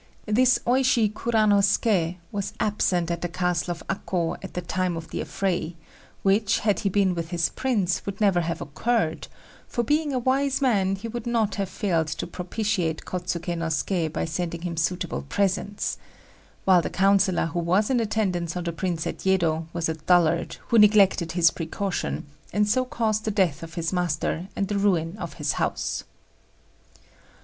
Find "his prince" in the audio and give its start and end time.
7.29-8.03